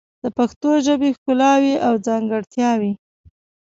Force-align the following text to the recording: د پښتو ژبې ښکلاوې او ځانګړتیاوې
د 0.23 0.25
پښتو 0.37 0.69
ژبې 0.85 1.09
ښکلاوې 1.17 1.75
او 1.87 1.93
ځانګړتیاوې 2.07 2.91